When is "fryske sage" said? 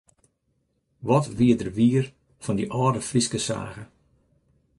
3.09-3.83